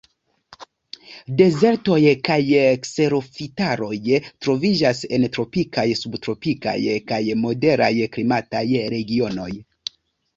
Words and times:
Dezertoj 1.39 1.97
kaj 2.29 2.37
kserofitaroj 2.85 3.99
troviĝas 4.45 5.01
en 5.17 5.27
tropikaj, 5.35 5.83
subtropikaj, 5.99 6.75
kaj 7.13 7.21
moderaj 7.43 7.91
klimataj 8.17 8.63
regionoj. 8.95 9.51